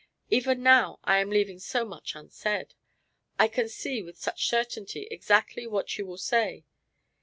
Even 0.31 0.63
now 0.63 0.97
I 1.03 1.19
am 1.19 1.29
leaving 1.29 1.59
so 1.59 1.85
much 1.85 2.15
unsaid. 2.15 2.73
I 3.37 3.47
can 3.47 3.69
see 3.69 4.01
with 4.01 4.17
such 4.17 4.47
certainty 4.49 5.07
exactly 5.11 5.67
what 5.67 5.95
you 5.99 6.07
will 6.07 6.17
say. 6.17 6.65